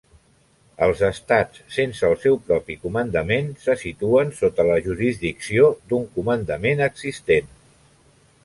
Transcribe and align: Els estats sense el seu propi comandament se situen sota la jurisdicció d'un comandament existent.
Els 0.85 1.01
estats 1.07 1.59
sense 1.75 2.07
el 2.07 2.15
seu 2.23 2.39
propi 2.47 2.77
comandament 2.87 3.51
se 3.67 3.77
situen 3.83 4.33
sota 4.41 4.67
la 4.71 4.81
jurisdicció 4.89 5.71
d'un 5.93 6.09
comandament 6.19 6.87
existent. 6.91 7.57